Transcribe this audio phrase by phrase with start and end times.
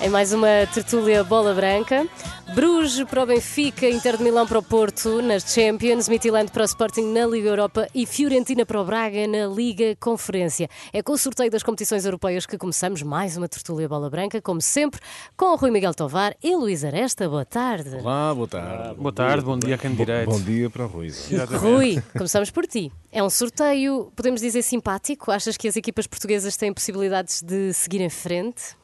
[0.00, 2.06] em mais uma tertúlia bola branca.
[2.54, 6.64] Bruges para o Benfica, Inter de Milão para o Porto nas Champions, Midtjylland para o
[6.64, 10.68] Sporting na Liga Europa e Fiorentina para o Braga na Liga Conferência.
[10.92, 14.60] É com o sorteio das competições europeias que começamos mais uma tertúlia bola branca, como
[14.60, 15.00] sempre,
[15.36, 17.28] com o Rui Miguel Tovar e Luís Aresta.
[17.28, 17.96] Boa tarde.
[17.96, 18.82] Olá, boa tarde.
[18.84, 20.30] Olá, boa tarde, bom dia a quem direito.
[20.30, 21.10] Bom dia para o Rui.
[21.58, 22.92] Rui, começamos por ti.
[23.10, 25.30] É um sorteio, podemos dizer, simpático?
[25.30, 28.76] Achas que as equipas portuguesas têm possibilidades de seguir em frente?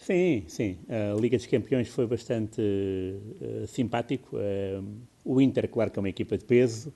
[0.00, 0.78] Sim, sim.
[0.88, 4.34] A Liga dos Campeões foi bastante uh, simpático.
[4.34, 4.82] Uh,
[5.22, 6.90] o Inter, claro que é uma equipa de peso,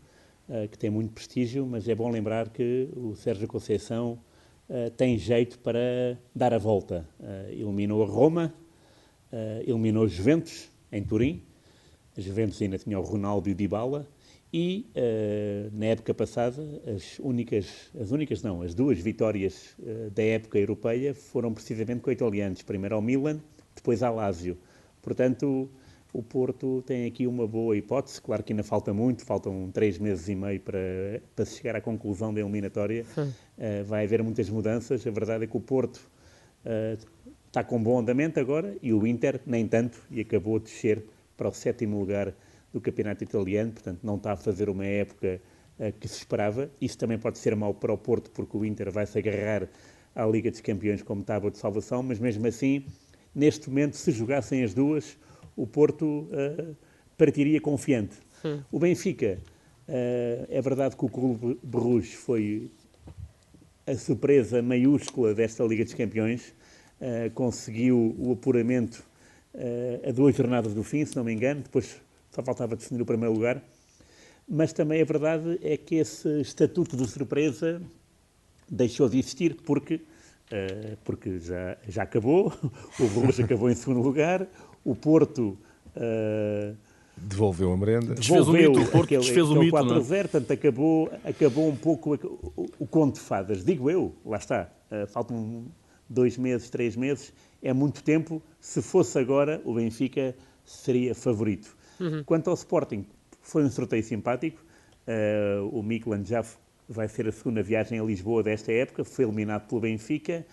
[0.48, 4.18] uh, que tem muito prestígio, mas é bom lembrar que o Sérgio Conceição
[4.96, 7.06] tem jeito para dar a volta.
[7.50, 8.54] eliminou a Roma,
[9.66, 11.42] eliminou Juventus, em Turim.
[12.16, 14.08] As Juventus ainda tinha o Ronaldo e o Dybala.
[14.56, 20.22] E uh, na época passada, as únicas, as únicas não, as duas vitórias uh, da
[20.22, 22.62] época europeia foram precisamente com italianos.
[22.62, 23.40] Primeiro ao Milan,
[23.74, 24.56] depois ao Lazio.
[25.02, 25.68] Portanto,
[26.12, 28.22] o Porto tem aqui uma boa hipótese.
[28.22, 30.78] Claro que ainda falta muito, faltam três meses e meio para,
[31.34, 33.04] para chegar à conclusão da eliminatória.
[33.18, 35.04] Uh, vai haver muitas mudanças.
[35.04, 36.00] A verdade é que o Porto
[37.48, 41.04] está com bom andamento agora e o Inter nem tanto e acabou de descer
[41.36, 42.32] para o sétimo lugar
[42.74, 45.40] do campeonato italiano, portanto não está a fazer uma época
[45.78, 46.68] uh, que se esperava.
[46.80, 49.68] Isso também pode ser mau para o Porto, porque o Inter vai se agarrar
[50.12, 52.84] à Liga dos Campeões como tábua de salvação, mas mesmo assim,
[53.32, 55.16] neste momento, se jogassem as duas,
[55.56, 56.76] o Porto uh,
[57.16, 58.16] partiria confiante.
[58.44, 58.60] Hum.
[58.72, 59.38] O Benfica,
[59.88, 62.72] uh, é verdade que o Clube Bruges foi
[63.86, 66.54] a surpresa maiúscula desta Liga dos Campeões,
[67.34, 69.04] conseguiu o apuramento
[70.08, 72.00] a duas jornadas do fim, se não me engano, depois
[72.34, 73.62] só faltava definir o primeiro lugar.
[74.48, 77.80] Mas também a verdade é que esse estatuto de surpresa
[78.68, 82.52] deixou de existir porque, uh, porque já, já acabou,
[83.00, 84.46] o Bruges acabou em segundo lugar,
[84.84, 85.56] o Porto...
[85.96, 86.76] Uh,
[87.16, 88.14] devolveu a merenda.
[88.14, 90.22] Desfez o mito, o Porto aquele, desfez o mito, 4-0, é?
[90.22, 93.64] portanto acabou, acabou um pouco o, o, o, conto de fadas.
[93.64, 95.66] Digo eu, lá está, uh, faltam
[96.08, 98.42] dois meses, três meses, é muito tempo.
[98.60, 100.34] Se fosse agora, o Benfica
[100.64, 101.76] seria favorito.
[102.00, 102.24] Uhum.
[102.24, 103.06] Quanto ao Sporting,
[103.44, 104.62] foi um sorteio simpático.
[105.06, 106.42] Uh, o Mikland já
[106.88, 110.44] vai ser a segunda viagem a Lisboa desta época, foi eliminado pelo Benfica.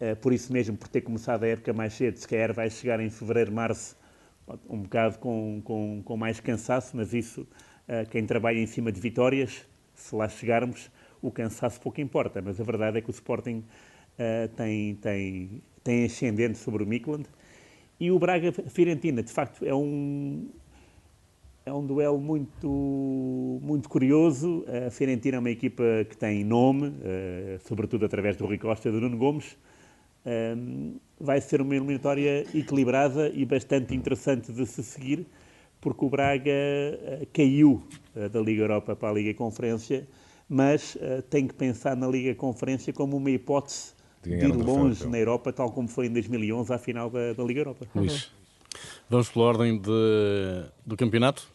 [0.00, 3.00] Uh, por isso mesmo, por ter começado a época mais cedo, se calhar vai chegar
[3.00, 3.96] em fevereiro, março,
[4.68, 9.00] um bocado com, com, com mais cansaço, mas isso, uh, quem trabalha em cima de
[9.00, 10.90] vitórias, se lá chegarmos,
[11.20, 12.40] o cansaço pouco importa.
[12.40, 13.64] Mas a verdade é que o Sporting
[14.56, 17.28] tem, tem, tem ascendente sobre o Mikland.
[18.00, 20.48] E o Braga-Fiorentina, de facto, é um,
[21.64, 24.64] é um duelo muito, muito curioso.
[24.86, 28.92] A Fiorentina é uma equipa que tem nome, uh, sobretudo através do Rui Costa e
[28.92, 29.56] do Nuno Gomes.
[30.24, 35.26] Ehm, vai ser uma eliminatória equilibrada e bastante interessante de se seguir,
[35.80, 37.82] porque o Braga uh, caiu
[38.14, 40.06] uh, da Liga Europa para a Liga Conferência,
[40.48, 40.98] mas
[41.30, 45.70] tem que pensar na Liga Conferência como uma hipótese de ir longe na Europa, tal
[45.72, 47.86] como foi em 2011 à final da, da Liga Europa.
[47.94, 48.30] Luís.
[49.08, 51.46] Vamos pela ordem de, do campeonato.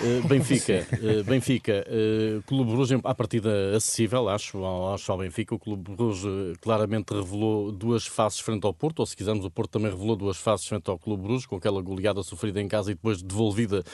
[0.00, 4.58] Uh, Benfica, uh, Benfica uh, Clube Bruges à partida acessível, acho,
[4.92, 5.54] acho ao Benfica.
[5.54, 9.70] O Clube Bruges claramente revelou duas faces frente ao Porto, ou se quisermos, o Porto
[9.70, 12.94] também revelou duas faces frente ao Clube Bruges, com aquela goleada sofrida em casa e
[12.94, 13.84] depois devolvida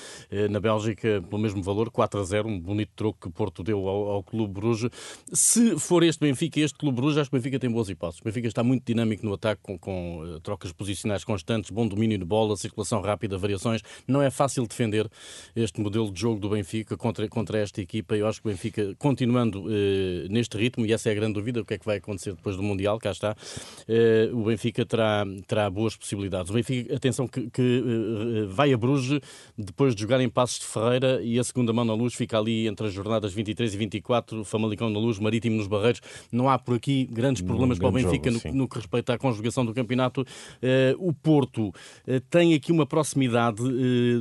[0.51, 3.87] na Bélgica pelo mesmo valor, 4 a 0, um bonito troco que o Porto deu
[3.89, 4.91] ao, ao Clube Bruges.
[5.33, 8.21] Se for este Benfica e este Clube Bruges, acho que o Benfica tem boas hipóteses.
[8.21, 12.25] O Benfica está muito dinâmico no ataque, com, com trocas posicionais constantes, bom domínio de
[12.25, 13.83] bola, circulação rápida, variações.
[14.07, 15.11] Não é fácil defender
[15.55, 18.17] este modelo de jogo do Benfica contra, contra esta equipa.
[18.17, 21.61] Eu acho que o Benfica, continuando eh, neste ritmo, e essa é a grande dúvida,
[21.61, 23.37] o que é que vai acontecer depois do Mundial, cá está,
[23.87, 26.51] eh, o Benfica terá, terá boas possibilidades.
[26.51, 27.85] O Benfica, atenção, que, que
[28.43, 29.21] eh, vai a Bruges
[29.57, 32.67] depois de jogar em Passos de Ferreira e a segunda mão na luz fica ali
[32.67, 36.01] entre as jornadas 23 e 24, Famalicão na luz, Marítimo nos Barreiros.
[36.33, 39.15] Não há por aqui grandes problemas um para o Benfica jogo, no, no, que respeita
[39.15, 40.25] à conjugação do campeonato.
[40.99, 41.73] o Porto
[42.31, 43.63] tem aqui uma proximidade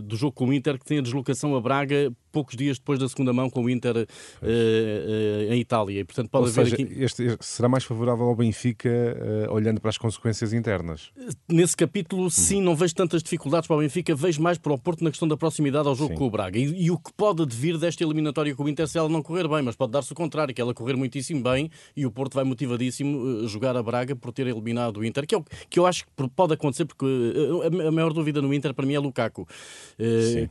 [0.02, 3.08] do jogo com o Inter que tem a deslocação a Braga poucos dias depois da
[3.08, 6.00] segunda mão com o Inter uh, uh, em Itália.
[6.00, 7.04] E, portanto, pode Ou haver seja, aqui...
[7.04, 11.12] este, será mais favorável ao Benfica uh, olhando para as consequências internas?
[11.48, 15.04] Nesse capítulo, sim, não vejo tantas dificuldades para o Benfica, vejo mais para o Porto
[15.04, 16.18] na questão da proximidade ao jogo sim.
[16.18, 16.58] com o Braga.
[16.58, 19.48] E, e, o que pode advir desta eliminatória com o Inter se ela não correr
[19.48, 22.44] bem, mas pode dar-se o contrário, que ela correr muitíssimo bem e o Porto vai
[22.44, 26.06] motivadíssimo jogar a Braga por ter eliminado o Inter, que, é o, que eu acho
[26.06, 29.48] que pode acontecer, porque a, a maior dúvida no Inter para mim é Lukaku,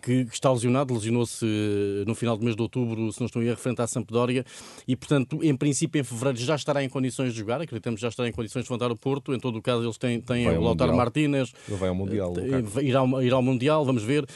[0.03, 1.47] que, que está lesionado, lesionou-se
[2.07, 4.45] no final do mês de outubro, se não estou em erro, frente à Sampdoria,
[4.87, 8.29] e portanto, em princípio, em fevereiro já estará em condições de jogar, acreditamos já estará
[8.29, 10.97] em condições de levantar o Porto, em todo o caso eles têm, têm o Lautaro
[10.97, 11.53] Martínez.
[11.69, 12.35] Vai ao Mundial,
[12.83, 14.27] irá, irá ao Mundial, vamos ver.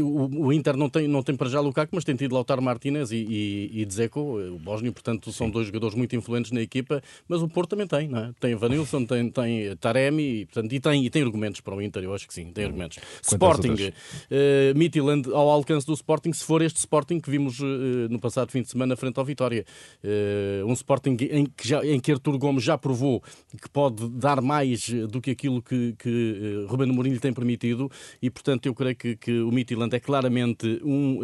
[0.00, 3.12] O, o, Inter não tem, não tem para já Lukaku, mas tem tido Lautaro Martínez
[3.12, 5.52] e, e, e Dzeko, o Bósnio, portanto, são Sim.
[5.52, 8.30] dois jogadores muito influentes na equipa, mas o Porto também tem, não é?
[8.38, 12.04] Tem Vanilson, tem, tem Taremi, e, portanto, e, tem, e tem argumentos para o Inter,
[12.04, 12.98] eu acho que sim, tem argumentos.
[13.26, 17.64] Quantas Sporting, uh, Midtjylland ao alcance do Sporting, se for este Sporting que vimos uh,
[18.10, 19.64] no passado fim de semana frente ao Vitória.
[20.04, 23.22] Uh, um Sporting em que, já, em que Artur Gomes já provou
[23.60, 27.90] que pode dar mais do que aquilo que, que Ruben Amorim lhe tem permitido
[28.20, 31.20] e, portanto, eu creio que, que o Midtjylland é claramente um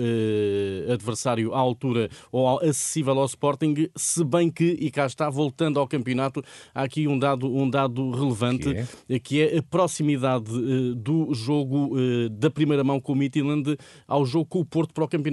[0.93, 5.87] adversário à altura ou acessível ao Sporting, se bem que, e cá está, voltando ao
[5.87, 6.43] campeonato,
[6.75, 8.65] há aqui um dado, um dado relevante,
[9.09, 10.51] que é, que é a proximidade
[10.97, 11.95] do jogo
[12.31, 15.26] da primeira mão com o Midtjylland ao jogo com o Porto para o campeonato.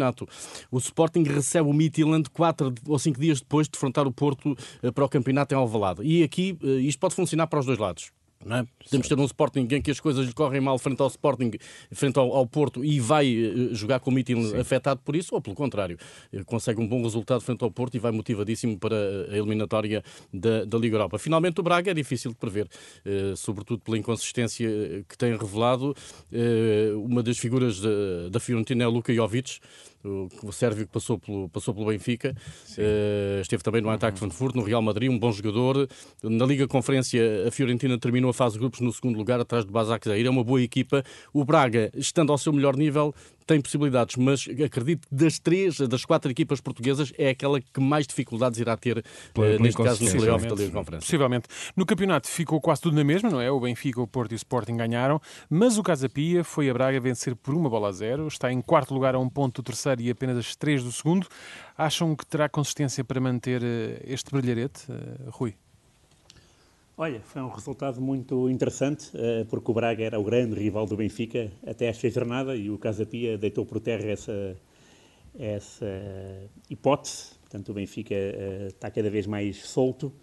[0.72, 4.94] O Sporting recebe o Midtjylland quatro ou cinco dias depois de defrontar o Porto uh,
[4.94, 6.02] para o campeonato em Alvalade.
[6.04, 8.12] E aqui isto pode funcionar para os dois lados.
[8.50, 8.66] É?
[8.84, 11.52] Podemos ter um Sporting em que as coisas lhe correm mal frente ao Sporting,
[11.92, 15.42] frente ao, ao Porto e vai uh, jogar com o meeting afetado por isso, ou
[15.42, 15.98] pelo contrário,
[16.34, 18.96] uh, consegue um bom resultado frente ao Porto e vai motivadíssimo para
[19.30, 20.04] a eliminatória
[20.34, 21.18] da, da Liga Europa.
[21.18, 22.68] Finalmente, o Braga é difícil de prever,
[23.06, 24.68] uh, sobretudo pela inconsistência
[25.08, 25.96] que tem revelado.
[27.06, 29.60] uma das figuras da, da Fiorentina é o Luka Jovic
[30.04, 32.36] o, Sérvio que passou pelo, passou pelo Benfica,
[32.78, 34.30] uh, esteve também no Eintracht uhum.
[34.30, 35.88] Frankfurt, no Real Madrid, um bom jogador.
[36.22, 39.72] Na Liga Conferência, a Fiorentina terminou a fase de grupos no segundo lugar, atrás do
[39.72, 40.28] Basak Zaire.
[40.28, 41.04] É uma boa equipa.
[41.34, 43.14] O Braga, estando ao seu melhor nível,
[43.46, 48.08] tem possibilidades, mas acredito que das três, das quatro equipas portuguesas, é aquela que mais
[48.08, 51.06] dificuldades irá ter, uh, neste caso, no playoff da Liga Conferência.
[51.06, 51.48] Possivelmente.
[51.76, 53.52] No campeonato ficou quase tudo na mesma, não é?
[53.52, 57.00] O Benfica, o Porto e o Sporting ganharam, mas o Casa Pia foi a Braga
[57.00, 60.02] vencer por uma bola a zero, está em quarto lugar a um ponto do terceiro
[60.02, 61.28] e apenas as três do segundo.
[61.78, 65.56] Acham que terá consistência para manter eh, este brilharete, uh, Rui?
[66.96, 70.96] Olha, foi um resultado muito interessante, eh, porque o Braga era o grande rival do
[70.96, 74.56] Benfica até esta jornada e o Casa Pia deitou por terra essa,
[75.38, 75.88] essa
[76.70, 77.32] hipótese.
[77.42, 80.14] Portanto, o Benfica eh, está cada vez mais solto.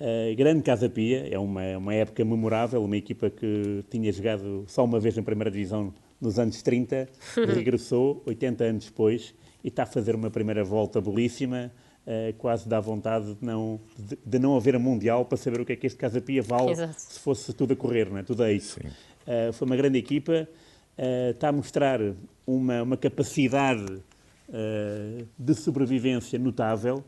[0.00, 4.84] A grande Casa Pia é uma, uma época memorável, uma equipa que tinha jogado só
[4.84, 7.08] uma vez na primeira divisão nos anos 30,
[7.54, 9.32] regressou 80 anos depois
[9.62, 11.70] e está a fazer uma primeira volta belíssima
[12.06, 15.64] Uh, quase dá vontade de não, de, de, não haver a Mundial para saber o
[15.66, 16.94] que é que este Casa Pia vale Exato.
[17.00, 18.22] se fosse tudo a correr, não é?
[18.22, 18.78] Tudo é isso.
[18.78, 20.48] Uh, foi uma grande equipa,
[20.96, 21.98] uh, está a mostrar
[22.46, 24.00] uma, uma capacidade
[25.36, 27.02] de sobrevivência notável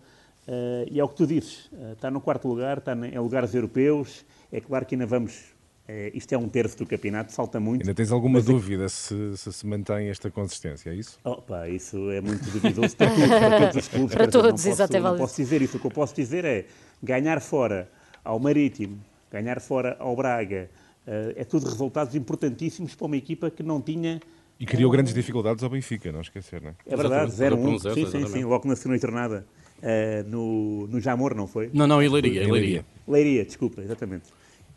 [0.91, 4.61] e é o que tu dizes, está no quarto lugar, está em lugares europeus, é
[4.61, 5.55] claro que ainda vamos
[5.88, 7.81] é, isto é um terço do campeonato, falta muito.
[7.81, 11.19] Ainda tens alguma é dúvida se, se, se mantém esta consistência, é isso?
[11.25, 14.12] Opa, isso é muito duvidoso para, para todos os clubes.
[14.14, 15.79] Para todos, não posso, não posso dizer isso.
[15.79, 16.67] O que eu posso dizer é
[17.02, 17.90] ganhar fora
[18.23, 19.02] ao Marítimo,
[19.32, 20.69] ganhar fora ao Braga,
[21.06, 24.20] uh, é tudo resultados importantíssimos para uma equipa que não tinha
[24.61, 26.75] e criou grandes dificuldades ao Benfica, não esquecer, não é?
[26.84, 27.56] É verdade, 0-1.
[27.56, 29.46] Um, sim, sim, sim, logo na segunda jornada.
[29.79, 31.70] Uh, no, no Jamor, não foi?
[31.73, 32.43] Não, não, em Leiria.
[32.43, 34.25] Em Leiria, Leiria desculpa, exatamente.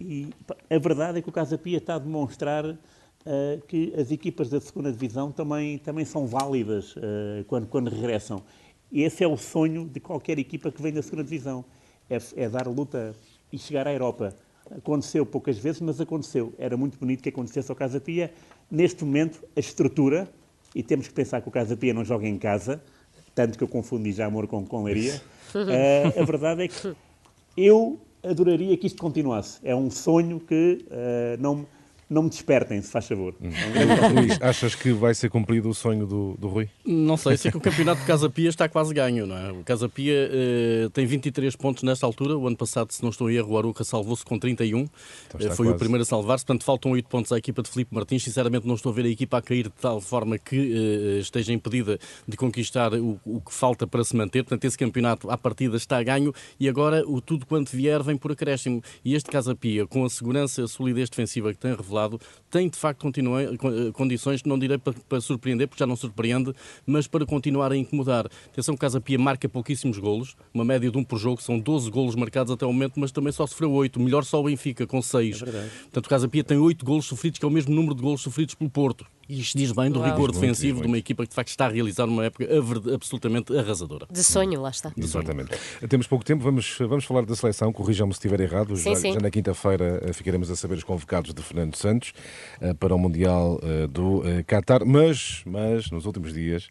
[0.02, 0.30] E
[0.70, 2.78] a verdade é que o Casa Pia está a demonstrar uh,
[3.68, 8.42] que as equipas da segunda divisão também, também são válidas uh, quando, quando regressam.
[8.92, 11.64] E esse é o sonho de qualquer equipa que vem da segunda divisão,
[12.10, 13.16] é, é dar luta
[13.52, 14.36] e chegar à Europa.
[14.70, 16.54] Aconteceu poucas vezes, mas aconteceu.
[16.58, 18.34] Era muito bonito que acontecesse ao Casa Pia.
[18.70, 20.28] Neste momento, a estrutura,
[20.74, 22.82] e temos que pensar que o Casa Pia não joga em casa,
[23.34, 25.22] tanto que eu confundi já amor com, com Leiria,
[25.56, 26.96] uh, a verdade é que
[27.56, 29.60] eu adoraria que isto continuasse.
[29.64, 31.66] É um sonho que uh, não,
[32.12, 33.34] não me despertem, se faz favor.
[33.42, 33.50] Hum.
[34.14, 36.68] Luís, achas que vai ser cumprido o sonho do, do Rui?
[36.86, 39.52] Não sei, sei que o campeonato de Casa Pia está quase ganho, não é?
[39.52, 42.38] O Casa Pia uh, tem 23 pontos nesta altura.
[42.38, 44.80] O ano passado, se não estou em erro, o Aruca salvou-se com 31.
[44.80, 44.90] Então
[45.36, 45.70] uh, foi quase.
[45.70, 46.46] o primeiro a salvar-se.
[46.46, 48.24] Portanto, faltam 8 pontos à equipa de Felipe Martins.
[48.24, 51.54] Sinceramente, não estou a ver a equipa a cair de tal forma que uh, esteja
[51.54, 54.44] impedida de conquistar o, o, que falta para se manter.
[54.44, 56.34] Portanto, esse campeonato, à partida, está a ganho.
[56.60, 58.84] E agora, o tudo quanto vier vem por acréscimo.
[59.06, 62.01] E este Casa Pia, com a segurança, a solidez defensiva que tem revelado,
[62.50, 63.42] tem de facto continua,
[63.94, 66.54] condições, não direi para, para surpreender, porque já não surpreende,
[66.86, 68.28] mas para continuar a incomodar.
[68.48, 72.16] Atenção, Casa Pia marca pouquíssimos golos, uma média de um por jogo, são 12 golos
[72.16, 75.42] marcados até o momento, mas também só sofreu 8, melhor só o Benfica, com 6.
[75.42, 75.46] É
[75.84, 78.56] Portanto, Casa Pia tem 8 golos sofridos, que é o mesmo número de golos sofridos
[78.56, 80.10] pelo Porto E isto diz bem do Uau.
[80.10, 80.82] rigor defensivo muito.
[80.88, 82.46] de uma equipa que de facto está a realizar uma época
[82.94, 84.06] absolutamente arrasadora.
[84.12, 84.92] De sonho, lá está.
[84.98, 85.52] Exatamente.
[85.88, 88.76] Temos pouco tempo, vamos, vamos falar da seleção, corrijam-me se estiver errado.
[88.76, 89.14] Sim, já, sim.
[89.14, 92.12] já na quinta-feira eh, ficaremos a saber os convocados de Fernando Santos
[92.60, 96.68] eh, para o Mundial eh, do Qatar, mas, mas nos últimos dias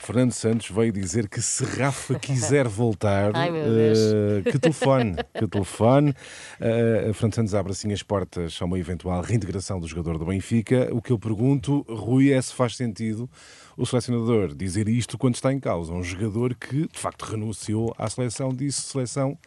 [0.00, 3.98] Fernando Santos veio dizer que se Rafa quiser voltar, Ai, meu Deus.
[3.98, 6.14] eh, que telefone, que telefone.
[6.58, 10.88] Eh, Fernando Santos abre assim as portas a uma eventual reintegração do jogador do Benfica.
[10.90, 13.28] O que eu pergunto, Rui, é se faz sentido
[13.76, 15.92] o selecionador dizer isto quando está em causa.
[15.92, 19.38] Um jogador que, de facto, renunciou à seleção, disse seleção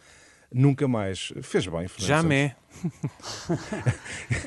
[0.52, 1.32] nunca mais.
[1.42, 2.56] Fez bem, Fernando Jamé.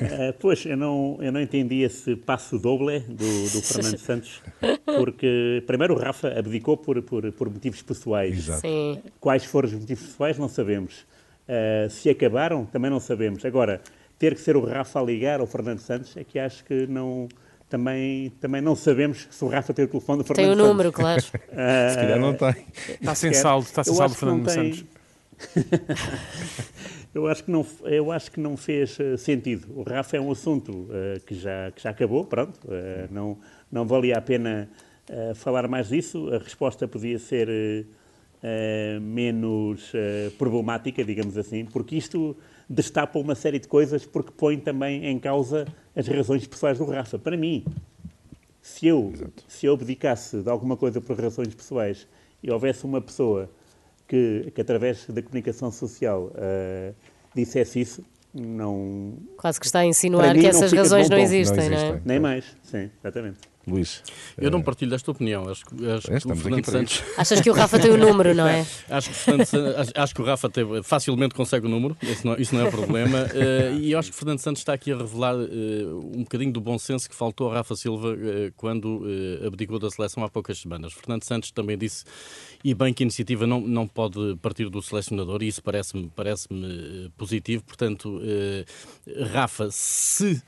[0.00, 4.42] Eh, pois, eu não, eu não entendi esse passo doble do, do Fernando Santos,
[4.84, 8.36] porque primeiro o Rafa abdicou por, por, por motivos pessoais.
[8.36, 8.60] Exato.
[8.60, 9.00] Sim.
[9.18, 11.06] Quais foram os motivos pessoais, não sabemos.
[11.48, 13.44] Eh, se acabaram, também não sabemos.
[13.44, 13.80] Agora,
[14.18, 17.28] ter que ser o Rafa a ligar ao Fernando Santos é que acho que não.
[17.68, 20.68] Também, também não sabemos se o Rafa tem o telefone do Tem Fernando o Santos.
[20.70, 21.22] número, claro.
[21.52, 22.54] Eh, Se calhar não tem.
[23.00, 24.84] Está sem saldo, está sem saldo Fernando tem- Santos.
[27.14, 29.66] Eu acho que não, eu acho que não fez eh, sentido.
[29.74, 32.60] O Rafa é um assunto eh, que, já, que já acabou, pronto.
[32.70, 33.38] eh, não,
[33.72, 34.68] não valia a pena
[35.36, 36.28] falar mais disso.
[36.34, 37.86] A resposta podia ser
[38.42, 42.36] eh, menos eh, problemática, digamos assim, porque isto
[42.68, 45.66] destapa uma série de coisas, porque põe também em causa
[45.96, 47.18] as razões pessoais do Rafa.
[47.18, 47.64] Para mim,
[48.60, 49.12] se eu,
[49.46, 52.06] se eu abdicasse de alguma coisa por razões pessoais
[52.42, 53.50] e houvesse uma pessoa
[54.06, 56.92] que, que através da comunicação social eh,
[57.34, 59.14] dissesse isso, não.
[59.36, 61.28] Quase que está a insinuar que essas razões bom não tom.
[61.28, 61.80] Não existem, não, é?
[61.80, 62.02] existem.
[62.04, 62.44] Nem mais.
[62.62, 63.38] Sim, exatamente.
[63.68, 64.02] Luís.
[64.36, 65.48] Eu não partilho desta opinião.
[65.48, 67.02] Acho, que- acho É, que o Fernando Santos.
[67.16, 68.66] Achas que o Rafa tem o número, não é?
[68.90, 72.26] Acho que, o Fernando acho- acho que o Rafa teve- facilmente consegue o número, isso
[72.26, 73.18] não, isso não é problema.
[73.34, 75.84] Eh, e eu acho que o Fernando Santos está aqui a revelar eh,
[76.14, 79.90] um bocadinho do bom senso que faltou a Rafa Silva eh, quando eh, abdicou da
[79.90, 80.92] seleção há poucas semanas.
[80.92, 82.04] Fernando Santos também disse,
[82.64, 86.48] e bem que a iniciativa não, não pode partir do selecionador, e isso parece-me parece
[87.16, 87.62] positivo.
[87.64, 88.64] Portanto, eh,
[89.32, 90.42] Rafa, se, eh,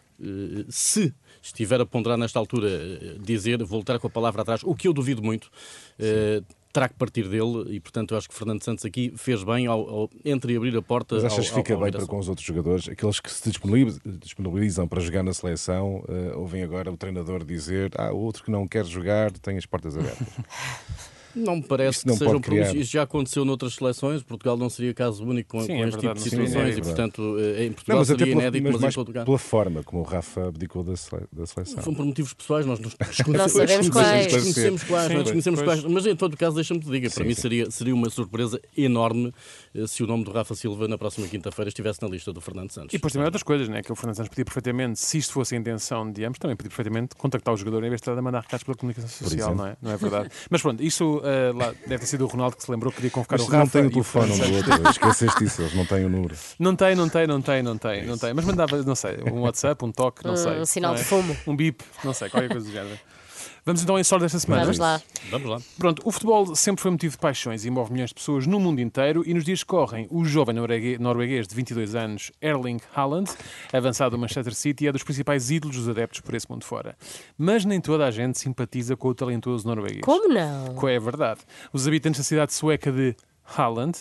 [0.68, 4.86] se estiver a ponderar nesta altura eh, dizer, voltar com a palavra atrás, o que
[4.88, 5.50] eu duvido muito,
[5.98, 9.66] eh, terá que partir dele e, portanto, eu acho que Fernando Santos aqui fez bem
[9.66, 11.16] ao, ao entreabrir a porta.
[11.16, 12.88] Mas achas ao, que fica bem para com os outros jogadores?
[12.88, 17.90] Aqueles que se disponibiliz- disponibilizam para jogar na seleção, eh, ouvem agora o treinador dizer
[17.96, 20.28] ah, o outro que não quer jogar tem as portas abertas.
[21.34, 22.74] Não me parece não que sejam problemas.
[22.74, 24.22] Isto já aconteceu noutras seleções.
[24.22, 26.46] Portugal não seria caso único com, Sim, com é este verdade, tipo de não seria
[26.46, 28.92] situações e, portanto, eh, em Não, Portugal mas até seria pela, inédito, mas mas, mais
[28.92, 29.24] em Portugal.
[29.24, 31.82] pela forma como o Rafa abdicou da, sele- da seleção.
[31.82, 32.90] São por motivos pessoais, nós não
[33.36, 34.26] Não sabemos quais.
[34.32, 35.84] Desconhecemos quais, Sim, nós desconhecemos quais.
[35.84, 37.40] Mas em todo caso, deixa-me te dizer, para Sim, mim sim.
[37.42, 39.32] seria, seria uma surpresa enorme
[39.74, 42.70] eh, se o nome do Rafa Silva na próxima quinta-feira estivesse na lista do Fernando
[42.70, 42.92] Santos.
[42.92, 43.82] E depois também outras coisas, né?
[43.82, 46.70] que o Fernando Santos podia perfeitamente, se isto fosse a intenção de ambos, também podia
[46.70, 49.66] perfeitamente contactar o jogador em vez de estar a mandar recados pela comunicação social, não
[49.66, 49.76] é?
[49.80, 50.30] Não é verdade?
[50.50, 53.10] Mas pronto, isso eh, lá, deve ter sido o Ronaldo que se lembrou que queria
[53.10, 53.72] convocar Mas o não Rafa.
[53.72, 56.34] tem o telefone um do outro, esqueceste isso, eles não têm o número.
[56.58, 58.34] Não tem, não tem, não tem, não tem, não tem.
[58.34, 60.66] Mas mandava, não sei, um WhatsApp, um toque, não Um sei.
[60.66, 61.04] sinal não de é?
[61.04, 61.36] fumo.
[61.46, 62.98] Um bip, não sei, qualquer coisa do género.
[63.70, 64.62] Vamos então em sorte desta semana.
[64.62, 65.00] Vamos lá.
[65.30, 65.60] Vamos lá.
[65.78, 68.80] Pronto, o futebol sempre foi motivo de paixões e move milhões de pessoas no mundo
[68.80, 70.56] inteiro e nos dias que correm, o jovem
[70.98, 73.30] norueguês de 22 anos, Erling Haaland,
[73.72, 76.96] avançado do Manchester City, é dos principais ídolos dos adeptos por esse mundo fora.
[77.38, 80.02] Mas nem toda a gente simpatiza com o talentoso norueguês.
[80.02, 80.88] Como não?
[80.88, 81.38] É verdade.
[81.72, 83.14] Os habitantes da cidade sueca de
[83.56, 83.98] Haaland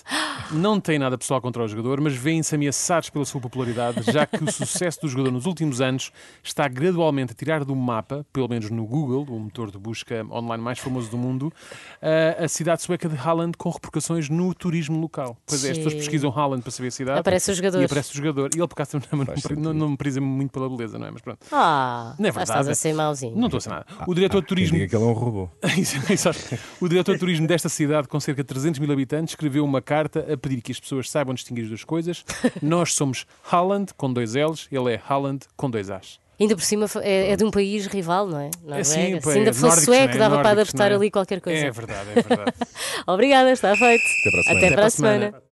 [0.51, 4.44] não têm nada pessoal contra o jogador, mas veem-se ameaçados pela sua popularidade, já que
[4.44, 6.12] o sucesso do jogador nos últimos anos
[6.44, 10.63] está gradualmente a tirar do mapa, pelo menos no Google, o motor de busca online
[10.63, 11.51] mais famoso do mundo,
[12.39, 15.38] a, cidade sueca de Haaland com repercussões no turismo local.
[15.46, 17.20] Pois é, as pessoas pesquisam Haaland para saber a cidade.
[17.20, 17.82] Aparece o jogador.
[17.82, 18.50] E aparece o jogador.
[18.56, 21.12] E ele, por acaso, não, não, não, me prisa muito pela beleza, não é?
[21.12, 21.39] Mas pronto.
[21.51, 22.72] Ah, Não é já estás verdade.
[22.72, 23.36] a ser mauzinho.
[23.36, 23.86] Não estou a ser nada.
[24.08, 24.77] O diretor de Quem turismo.
[24.77, 25.50] diga que ele é um robô.
[26.82, 30.27] O diretor de turismo desta cidade, com cerca de 300 mil habitantes, escreveu uma carta
[30.31, 32.25] a pedir que as pessoas saibam distinguir as duas coisas.
[32.62, 36.19] Nós somos Haaland com dois L's, ele é Haaland com dois A's.
[36.38, 38.50] Ainda por cima é, é de um país rival, não é?
[38.62, 38.84] Noruega.
[38.86, 40.17] sim, pá, Se ainda é fosse nórdicos, sueco, não é?
[40.17, 40.96] dava para Nórdicos, adaptar não é?
[40.96, 41.65] ali qualquer coisa.
[41.65, 42.53] É verdade, é verdade.
[43.08, 44.03] Obrigada, está feito.
[44.48, 45.27] Até para a semana.
[45.27, 45.43] Até para a semana.